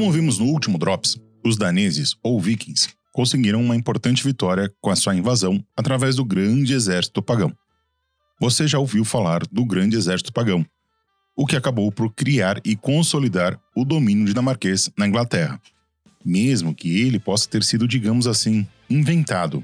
Como 0.00 0.12
vimos 0.12 0.38
no 0.38 0.46
último 0.46 0.78
Drops, 0.78 1.20
os 1.44 1.58
daneses, 1.58 2.16
ou 2.22 2.40
vikings, 2.40 2.88
conseguiram 3.12 3.62
uma 3.62 3.76
importante 3.76 4.24
vitória 4.24 4.72
com 4.80 4.88
a 4.88 4.96
sua 4.96 5.14
invasão 5.14 5.62
através 5.76 6.16
do 6.16 6.24
Grande 6.24 6.72
Exército 6.72 7.20
Pagão. 7.20 7.52
Você 8.40 8.66
já 8.66 8.78
ouviu 8.78 9.04
falar 9.04 9.42
do 9.52 9.62
Grande 9.62 9.98
Exército 9.98 10.32
Pagão, 10.32 10.64
o 11.36 11.44
que 11.44 11.54
acabou 11.54 11.92
por 11.92 12.14
criar 12.14 12.62
e 12.64 12.74
consolidar 12.74 13.60
o 13.76 13.84
domínio 13.84 14.24
dinamarquês 14.24 14.88
na 14.96 15.06
Inglaterra, 15.06 15.60
mesmo 16.24 16.74
que 16.74 17.02
ele 17.02 17.18
possa 17.18 17.46
ter 17.46 17.62
sido, 17.62 17.86
digamos 17.86 18.26
assim, 18.26 18.66
inventado. 18.88 19.62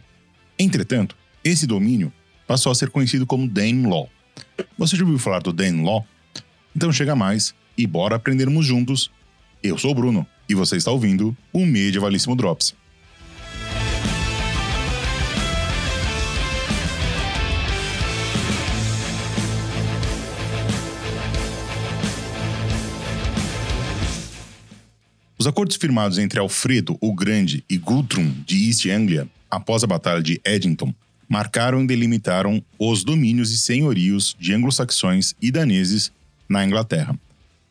Entretanto, 0.58 1.16
esse 1.42 1.66
domínio 1.66 2.12
passou 2.46 2.70
a 2.70 2.74
ser 2.74 2.90
conhecido 2.90 3.24
como 3.24 3.48
Danelaw. 3.48 4.06
Você 4.76 4.96
já 4.96 5.02
ouviu 5.02 5.18
falar 5.18 5.40
do 5.40 5.50
Danelaw? 5.50 6.06
Então 6.76 6.92
chega 6.92 7.16
mais 7.16 7.54
e 7.78 7.86
bora 7.86 8.16
aprendermos 8.16 8.66
juntos. 8.66 9.10
Eu 9.68 9.76
sou 9.76 9.90
o 9.90 9.94
Bruno 9.94 10.24
e 10.48 10.54
você 10.54 10.76
está 10.76 10.92
ouvindo 10.92 11.36
o 11.52 11.66
Medievalíssimo 11.66 12.36
Drops. 12.36 12.72
Os 25.36 25.48
acordos 25.48 25.76
firmados 25.76 26.18
entre 26.18 26.38
Alfredo 26.38 26.96
o 27.00 27.12
Grande 27.12 27.64
e 27.68 27.76
Guthrum 27.76 28.32
de 28.46 28.68
East 28.68 28.86
Anglia, 28.86 29.28
após 29.50 29.82
a 29.82 29.88
Batalha 29.88 30.22
de 30.22 30.40
Edington, 30.44 30.94
marcaram 31.28 31.82
e 31.82 31.86
delimitaram 31.88 32.62
os 32.78 33.02
domínios 33.02 33.50
e 33.50 33.58
senhorios 33.58 34.36
de 34.38 34.54
anglo-saxões 34.54 35.34
e 35.42 35.50
daneses 35.50 36.12
na 36.48 36.64
Inglaterra. 36.64 37.18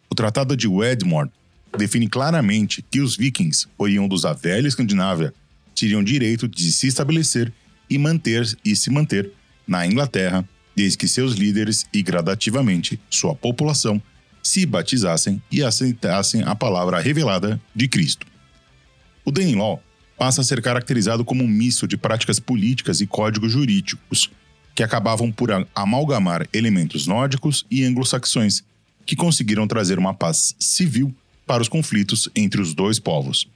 O 0.09 0.15
Tratado 0.15 0.57
de 0.57 0.67
Wedmore 0.67 1.31
define 1.77 2.07
claramente 2.07 2.83
que 2.89 3.01
os 3.01 3.15
vikings, 3.15 3.67
oriundos 3.77 4.21
da 4.21 4.33
velha 4.33 4.67
Escandinávia, 4.67 5.33
teriam 5.75 6.03
direito 6.03 6.47
de 6.47 6.71
se 6.71 6.87
estabelecer 6.87 7.51
e 7.89 7.97
manter 7.97 8.57
e 8.63 8.75
se 8.75 8.89
manter 8.89 9.31
na 9.67 9.85
Inglaterra, 9.85 10.47
desde 10.75 10.97
que 10.97 11.07
seus 11.07 11.33
líderes 11.33 11.85
e 11.93 12.01
gradativamente 12.01 12.99
sua 13.09 13.35
população 13.35 14.01
se 14.41 14.65
batizassem 14.65 15.41
e 15.51 15.63
aceitassem 15.63 16.43
a 16.43 16.55
palavra 16.55 16.99
revelada 16.99 17.59
de 17.73 17.87
Cristo. 17.87 18.27
O 19.23 19.31
Danelaw 19.31 19.81
passa 20.17 20.41
a 20.41 20.43
ser 20.43 20.61
caracterizado 20.61 21.25
como 21.25 21.43
um 21.43 21.47
misto 21.47 21.87
de 21.87 21.97
práticas 21.97 22.39
políticas 22.39 23.01
e 23.01 23.07
códigos 23.07 23.51
jurídicos 23.51 24.29
que 24.75 24.83
acabavam 24.83 25.31
por 25.31 25.49
amalgamar 25.73 26.47
elementos 26.53 27.07
nórdicos 27.07 27.65
e 27.71 27.83
anglo-saxões, 27.83 28.63
que 29.05 29.15
conseguiram 29.15 29.67
trazer 29.67 29.97
uma 29.97 30.13
paz 30.13 30.55
civil 30.59 31.15
para 31.45 31.61
os 31.61 31.69
conflitos 31.69 32.29
entre 32.35 32.61
os 32.61 32.73
dois 32.73 32.99
povos. 32.99 33.47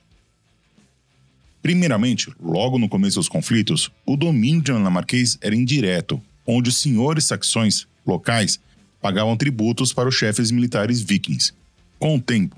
Primeiramente, 1.62 2.32
logo 2.42 2.80
no 2.80 2.88
começo 2.88 3.18
dos 3.20 3.28
conflitos, 3.28 3.92
o 4.06 4.16
domínio 4.16 4.62
dinamarquês 4.62 5.38
era 5.42 5.56
indireto, 5.56 6.22
onde 6.48 6.70
os 6.70 6.78
senhores 6.78 7.26
saxões 7.26 7.88
locais 8.06 8.60
pagavam 9.02 9.36
tributos 9.36 9.94
para 9.94 10.08
os 10.08 10.16
chefes 10.16 10.52
militares 10.52 11.02
vikings. 11.02 11.54
Com 11.98 12.16
o 12.16 12.22
tempo, 12.22 12.56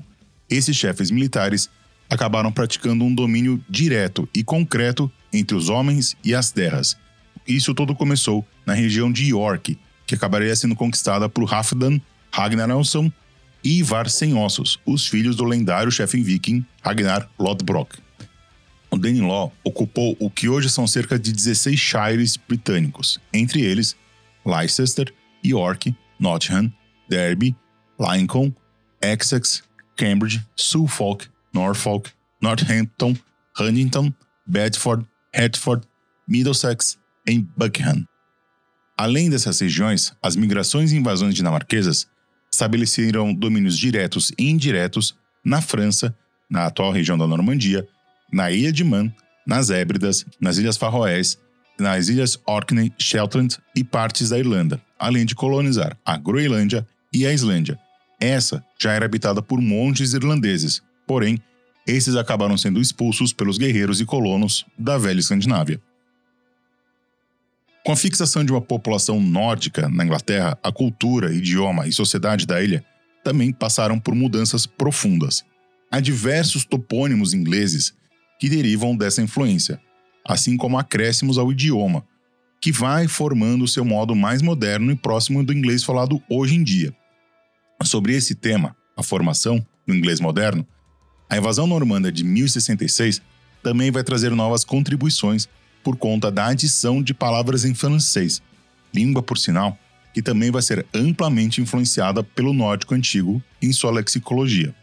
esses 0.49 0.75
chefes 0.75 1.09
militares 1.09 1.69
acabaram 2.09 2.51
praticando 2.51 3.03
um 3.03 3.13
domínio 3.13 3.63
direto 3.69 4.27
e 4.35 4.43
concreto 4.43 5.11
entre 5.31 5.55
os 5.55 5.69
homens 5.69 6.15
e 6.23 6.35
as 6.35 6.51
terras. 6.51 6.97
Isso 7.47 7.73
tudo 7.73 7.95
começou 7.95 8.45
na 8.65 8.73
região 8.73 9.11
de 9.11 9.29
York, 9.29 9.77
que 10.05 10.15
acabaria 10.15 10.55
sendo 10.55 10.75
conquistada 10.75 11.27
por 11.27 11.51
Halfdan 11.51 11.99
Ragnarson 12.31 13.11
e 13.63 13.79
Ivar 13.79 14.09
Sem 14.09 14.35
Ossos, 14.35 14.79
os 14.85 15.07
filhos 15.07 15.35
do 15.35 15.43
lendário 15.43 15.91
chefe 15.91 16.21
viking 16.21 16.65
Ragnar 16.81 17.29
Lodbrok. 17.39 17.97
O 18.89 18.97
Danelaw 18.97 19.53
ocupou 19.63 20.17
o 20.19 20.29
que 20.29 20.49
hoje 20.49 20.69
são 20.69 20.85
cerca 20.85 21.17
de 21.17 21.31
16 21.31 21.79
shires 21.79 22.35
britânicos, 22.35 23.19
entre 23.33 23.61
eles 23.61 23.95
Leicester, 24.45 25.13
York, 25.45 25.95
Nottingham, 26.19 26.71
Derby, 27.09 27.55
Lincoln, 27.99 28.53
Essex, 29.01 29.63
Cambridge, 29.95 30.45
Suffolk, 30.55 31.27
Norfolk, 31.53 32.11
Northampton, 32.41 33.15
Huntington, 33.59 34.13
Bedford, 34.45 35.05
Hertford, 35.33 35.87
Middlesex 36.27 36.97
e 37.27 37.39
Buckingham. 37.39 38.05
Além 38.97 39.29
dessas 39.29 39.59
regiões, 39.59 40.13
as 40.21 40.35
migrações 40.35 40.91
e 40.91 40.97
invasões 40.97 41.33
dinamarquesas 41.33 42.07
estabeleceram 42.51 43.33
domínios 43.33 43.77
diretos 43.77 44.31
e 44.37 44.49
indiretos 44.49 45.15
na 45.43 45.61
França, 45.61 46.15
na 46.49 46.65
atual 46.65 46.91
região 46.91 47.17
da 47.17 47.25
Normandia, 47.25 47.87
na 48.31 48.51
Ilha 48.51 48.71
de 48.71 48.83
Man, 48.83 49.11
nas 49.45 49.69
Hébridas, 49.69 50.25
nas 50.39 50.57
Ilhas 50.57 50.77
Faroés, 50.77 51.37
nas 51.79 52.09
Ilhas 52.09 52.37
Orkney, 52.45 52.93
Shetland 52.97 53.57
e 53.75 53.83
partes 53.83 54.29
da 54.29 54.37
Irlanda, 54.37 54.81
além 54.99 55.25
de 55.25 55.33
colonizar 55.33 55.97
a 56.05 56.17
Groenlândia 56.17 56.85
e 57.11 57.25
a 57.25 57.33
Islândia. 57.33 57.79
Essa 58.19 58.63
já 58.79 58.93
era 58.93 59.05
habitada 59.05 59.41
por 59.41 59.59
monges 59.59 60.13
irlandeses, 60.13 60.81
porém, 61.07 61.39
esses 61.87 62.15
acabaram 62.15 62.57
sendo 62.57 62.79
expulsos 62.79 63.33
pelos 63.33 63.57
guerreiros 63.57 63.99
e 63.99 64.05
colonos 64.05 64.63
da 64.77 64.97
velha 64.97 65.19
Escandinávia. 65.19 65.81
Com 67.83 67.91
a 67.91 67.95
fixação 67.95 68.45
de 68.45 68.51
uma 68.51 68.61
população 68.61 69.19
nórdica 69.19 69.89
na 69.89 70.05
Inglaterra, 70.05 70.57
a 70.61 70.71
cultura, 70.71 71.33
idioma 71.33 71.87
e 71.87 71.91
sociedade 71.91 72.45
da 72.45 72.61
ilha 72.61 72.85
também 73.23 73.51
passaram 73.51 73.99
por 73.99 74.13
mudanças 74.13 74.67
profundas. 74.67 75.43
Há 75.89 75.99
diversos 75.99 76.63
topônimos 76.63 77.33
ingleses 77.33 77.93
que 78.39 78.47
derivam 78.47 78.95
dessa 78.95 79.21
influência, 79.21 79.81
assim 80.23 80.57
como 80.57 80.77
acréscimos 80.77 81.39
ao 81.39 81.51
idioma, 81.51 82.05
que 82.61 82.71
vai 82.71 83.07
formando 83.07 83.67
seu 83.67 83.83
modo 83.83 84.15
mais 84.15 84.43
moderno 84.43 84.91
e 84.91 84.95
próximo 84.95 85.43
do 85.43 85.51
inglês 85.51 85.83
falado 85.83 86.21
hoje 86.29 86.55
em 86.55 86.63
dia. 86.63 86.95
Sobre 87.83 88.15
esse 88.15 88.35
tema, 88.35 88.75
a 88.95 89.01
formação 89.01 89.65
do 89.87 89.95
inglês 89.95 90.19
moderno, 90.19 90.65
a 91.27 91.37
invasão 91.37 91.65
normanda 91.65 92.11
de 92.11 92.23
1066 92.23 93.21
também 93.63 93.89
vai 93.89 94.03
trazer 94.03 94.29
novas 94.31 94.63
contribuições 94.63 95.49
por 95.83 95.97
conta 95.97 96.31
da 96.31 96.47
adição 96.47 97.01
de 97.01 97.13
palavras 97.13 97.65
em 97.65 97.73
francês, 97.73 98.41
língua, 98.93 99.21
por 99.21 99.37
sinal, 99.37 99.77
que 100.13 100.21
também 100.21 100.51
vai 100.51 100.61
ser 100.61 100.85
amplamente 100.93 101.61
influenciada 101.61 102.23
pelo 102.23 102.53
nórdico 102.53 102.93
antigo 102.93 103.41
em 103.61 103.71
sua 103.71 103.91
lexicologia. 103.91 104.75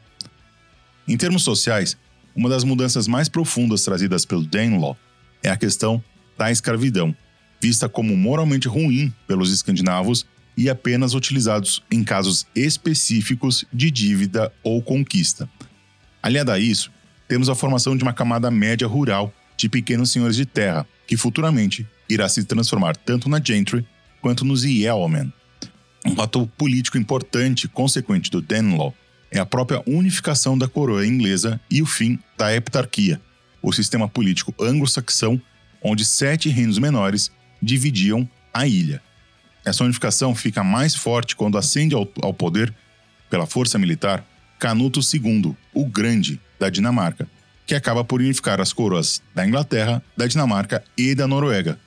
Em 1.06 1.16
termos 1.16 1.42
sociais, 1.42 1.97
uma 2.34 2.48
das 2.48 2.64
mudanças 2.64 3.06
mais 3.06 3.28
profundas 3.28 3.82
trazidas 3.82 4.25
pelo 4.25 4.44
Danelaw 4.44 4.97
é 5.42 5.50
a 5.50 5.56
questão 5.56 6.03
da 6.36 6.50
escravidão, 6.50 7.15
vista 7.60 7.88
como 7.88 8.16
moralmente 8.16 8.69
ruim 8.69 9.12
pelos 9.26 9.53
escandinavos 9.53 10.26
e 10.56 10.69
apenas 10.69 11.15
utilizados 11.15 11.82
em 11.91 12.03
casos 12.03 12.47
específicos 12.54 13.65
de 13.72 13.91
dívida 13.91 14.53
ou 14.62 14.82
conquista. 14.82 15.48
Aliado 16.22 16.50
a 16.50 16.59
isso, 16.59 16.91
temos 17.26 17.48
a 17.48 17.54
formação 17.54 17.97
de 17.97 18.03
uma 18.03 18.12
camada 18.12 18.50
média 18.50 18.86
rural 18.86 19.32
de 19.58 19.69
pequenos 19.69 20.12
senhores 20.12 20.36
de 20.36 20.46
terra, 20.46 20.86
que 21.06 21.16
futuramente 21.16 21.86
irá 22.08 22.28
se 22.28 22.44
transformar 22.44 22.96
tanto 22.96 23.28
na 23.28 23.42
gentry 23.44 23.84
quanto 24.22 24.44
nos 24.44 24.64
yeomen. 24.64 25.32
Um 26.06 26.14
fator 26.14 26.46
político 26.56 26.96
importante 26.96 27.66
consequente 27.68 28.30
do 28.30 28.41
Danelaw 28.41 28.94
é 29.30 29.38
a 29.38 29.44
própria 29.44 29.82
unificação 29.86 30.56
da 30.56 30.68
coroa 30.68 31.06
inglesa 31.06 31.60
e 31.71 31.83
o 31.83 31.86
fim 31.86 32.18
da 32.38 32.54
heptarquia, 32.54 33.21
o 33.60 33.72
sistema 33.72 34.09
político 34.09 34.54
anglo-saxão, 34.60 35.41
onde 35.83 36.04
sete 36.04 36.48
reinos 36.48 36.78
menores 36.78 37.30
dividiam 37.60 38.28
a 38.54 38.66
ilha. 38.66 39.03
Essa 39.65 39.84
unificação 39.84 40.34
fica 40.34 40.62
mais 40.65 40.94
forte 40.94 41.36
quando 41.36 41.59
ascende 41.59 41.94
ao, 41.94 42.09
ao 42.22 42.33
poder, 42.33 42.72
pela 43.28 43.47
força 43.47 43.78
militar, 43.78 44.24
Canuto 44.59 45.00
II, 45.00 45.54
o 45.74 45.84
Grande, 45.84 46.41
da 46.59 46.71
Dinamarca, 46.71 47.28
que 47.68 47.74
acaba 47.74 48.03
por 48.03 48.22
unificar 48.22 48.62
as 48.62 48.72
coroas 48.72 49.22
da 49.34 49.47
Inglaterra, 49.47 50.03
da 50.16 50.26
Dinamarca 50.26 50.82
e 50.97 51.15
da 51.15 51.28
Noruega, 51.28 51.78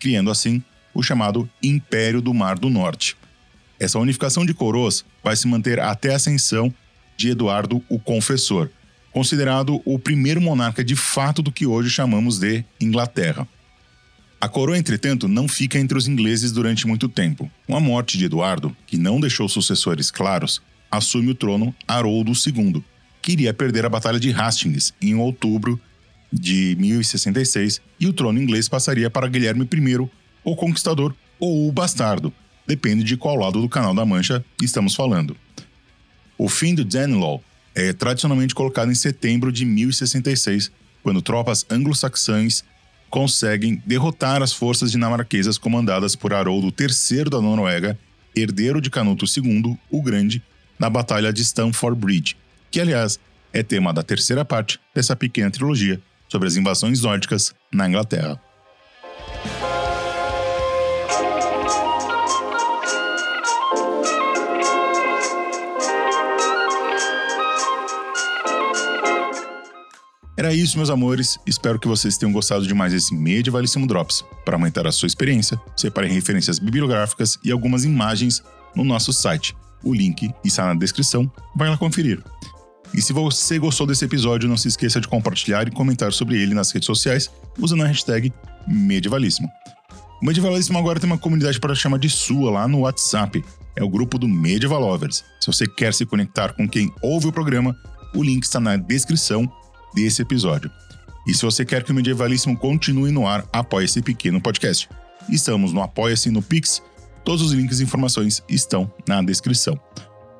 criando 0.00 0.30
assim 0.30 0.62
o 0.94 1.02
chamado 1.02 1.48
Império 1.62 2.22
do 2.22 2.32
Mar 2.32 2.58
do 2.58 2.70
Norte. 2.70 3.18
Essa 3.78 3.98
unificação 3.98 4.46
de 4.46 4.54
coroas 4.54 5.04
vai 5.22 5.36
se 5.36 5.46
manter 5.46 5.78
até 5.78 6.14
a 6.14 6.16
ascensão 6.16 6.72
de 7.18 7.28
Eduardo 7.28 7.84
o 7.86 7.98
Confessor, 7.98 8.70
considerado 9.12 9.82
o 9.84 9.98
primeiro 9.98 10.40
monarca 10.40 10.82
de 10.82 10.96
fato 10.96 11.42
do 11.42 11.52
que 11.52 11.66
hoje 11.66 11.90
chamamos 11.90 12.38
de 12.38 12.64
Inglaterra. 12.80 13.46
A 14.40 14.48
coroa, 14.48 14.78
entretanto, 14.78 15.28
não 15.28 15.46
fica 15.46 15.78
entre 15.78 15.98
os 15.98 16.08
ingleses 16.08 16.50
durante 16.50 16.86
muito 16.86 17.10
tempo. 17.10 17.50
Com 17.66 17.76
a 17.76 17.80
morte 17.80 18.16
de 18.16 18.24
Eduardo, 18.24 18.74
que 18.86 18.96
não 18.96 19.20
deixou 19.20 19.50
sucessores 19.50 20.10
claros, 20.10 20.62
assume 20.90 21.32
o 21.32 21.34
trono 21.34 21.74
Haroldo 21.86 22.32
II, 22.32 22.82
que 23.26 23.32
iria 23.32 23.52
perder 23.52 23.84
a 23.84 23.88
Batalha 23.88 24.20
de 24.20 24.30
Hastings 24.30 24.94
em 25.02 25.16
outubro 25.16 25.80
de 26.32 26.76
1066 26.78 27.80
e 27.98 28.06
o 28.06 28.12
trono 28.12 28.40
inglês 28.40 28.68
passaria 28.68 29.10
para 29.10 29.26
Guilherme 29.26 29.64
I, 29.64 30.08
o 30.44 30.54
Conquistador 30.54 31.12
ou 31.40 31.68
o 31.68 31.72
Bastardo, 31.72 32.32
depende 32.64 33.02
de 33.02 33.16
qual 33.16 33.34
lado 33.34 33.60
do 33.60 33.68
Canal 33.68 33.92
da 33.92 34.06
Mancha 34.06 34.44
estamos 34.62 34.94
falando. 34.94 35.36
O 36.38 36.48
fim 36.48 36.72
do 36.72 36.84
Danelaw 36.84 37.42
é 37.74 37.92
tradicionalmente 37.92 38.54
colocado 38.54 38.92
em 38.92 38.94
setembro 38.94 39.50
de 39.50 39.64
1066, 39.64 40.70
quando 41.02 41.20
tropas 41.20 41.66
anglo-saxãs 41.68 42.62
conseguem 43.10 43.82
derrotar 43.84 44.40
as 44.40 44.52
forças 44.52 44.92
dinamarquesas 44.92 45.58
comandadas 45.58 46.14
por 46.14 46.32
Haroldo 46.32 46.72
III 46.78 47.24
da 47.24 47.40
Noruega, 47.40 47.98
herdeiro 48.36 48.80
de 48.80 48.88
Canuto 48.88 49.24
II, 49.24 49.76
o 49.90 50.00
Grande, 50.00 50.40
na 50.78 50.88
Batalha 50.88 51.32
de 51.32 51.42
Stamford 51.42 51.98
Bridge, 51.98 52.36
que, 52.76 52.80
aliás, 52.82 53.18
é 53.54 53.62
tema 53.62 53.90
da 53.90 54.02
terceira 54.02 54.44
parte 54.44 54.78
dessa 54.94 55.16
pequena 55.16 55.50
trilogia 55.50 55.98
sobre 56.28 56.46
as 56.46 56.56
invasões 56.56 57.00
nórdicas 57.00 57.54
na 57.72 57.88
Inglaterra. 57.88 58.38
Era 70.36 70.52
isso, 70.52 70.76
meus 70.76 70.90
amores. 70.90 71.38
Espero 71.46 71.78
que 71.78 71.88
vocês 71.88 72.18
tenham 72.18 72.30
gostado 72.30 72.66
de 72.66 72.74
mais 72.74 72.92
esse 72.92 73.14
medievalíssimo 73.14 73.86
Drops. 73.86 74.22
Para 74.44 74.56
aumentar 74.56 74.86
a 74.86 74.92
sua 74.92 75.06
experiência, 75.06 75.58
separe 75.74 76.08
referências 76.08 76.58
bibliográficas 76.58 77.38
e 77.42 77.50
algumas 77.50 77.84
imagens 77.84 78.42
no 78.74 78.84
nosso 78.84 79.14
site. 79.14 79.56
O 79.82 79.94
link 79.94 80.30
está 80.44 80.66
na 80.66 80.74
descrição, 80.74 81.32
vai 81.56 81.70
lá 81.70 81.78
conferir. 81.78 82.22
E 82.96 83.02
se 83.02 83.12
você 83.12 83.58
gostou 83.58 83.86
desse 83.86 84.06
episódio, 84.06 84.48
não 84.48 84.56
se 84.56 84.68
esqueça 84.68 84.98
de 84.98 85.06
compartilhar 85.06 85.68
e 85.68 85.70
comentar 85.70 86.10
sobre 86.14 86.40
ele 86.40 86.54
nas 86.54 86.70
redes 86.70 86.86
sociais 86.86 87.30
usando 87.58 87.82
a 87.82 87.86
hashtag 87.86 88.32
Medievalíssimo. 88.66 89.50
O 90.22 90.24
Medievalíssimo 90.24 90.78
agora 90.78 90.98
tem 90.98 91.08
uma 91.08 91.18
comunidade 91.18 91.60
para 91.60 91.74
chamar 91.74 91.98
de 91.98 92.08
sua 92.08 92.50
lá 92.50 92.66
no 92.66 92.80
WhatsApp. 92.80 93.44
É 93.76 93.84
o 93.84 93.88
grupo 93.90 94.18
do 94.18 94.26
Medieval 94.26 94.80
Lovers. 94.80 95.22
Se 95.38 95.46
você 95.46 95.66
quer 95.66 95.92
se 95.92 96.06
conectar 96.06 96.54
com 96.54 96.66
quem 96.66 96.90
ouve 97.02 97.26
o 97.26 97.32
programa, 97.32 97.76
o 98.14 98.22
link 98.22 98.44
está 98.44 98.58
na 98.58 98.78
descrição 98.78 99.46
desse 99.94 100.22
episódio. 100.22 100.70
E 101.28 101.34
se 101.34 101.44
você 101.44 101.66
quer 101.66 101.82
que 101.82 101.92
o 101.92 101.94
Medievalíssimo 101.94 102.56
continue 102.56 103.10
no 103.10 103.28
ar, 103.28 103.46
apoie 103.52 103.84
esse 103.84 104.00
pequeno 104.00 104.40
podcast. 104.40 104.88
Estamos 105.28 105.70
no 105.70 105.82
Apoia-se 105.82 106.30
no 106.30 106.40
Pix. 106.40 106.82
Todos 107.26 107.42
os 107.42 107.52
links 107.52 107.78
e 107.80 107.82
informações 107.82 108.42
estão 108.48 108.90
na 109.06 109.20
descrição. 109.20 109.78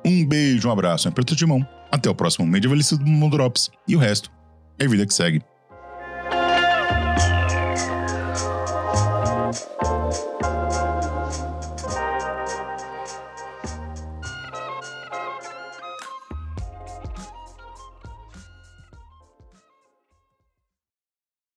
Um 0.03 0.25
beijo, 0.25 0.67
um 0.67 0.71
abraço, 0.71 1.07
um 1.07 1.11
aperto 1.11 1.35
de 1.35 1.45
mão. 1.45 1.76
Até 1.91 2.09
o 2.09 2.15
próximo 2.15 2.45
Medievalíssimo 2.45 3.29
Drops. 3.29 3.69
E 3.87 3.95
o 3.95 3.99
resto 3.99 4.31
é 4.79 4.87
vida 4.87 5.05
que 5.05 5.13
segue. 5.13 5.41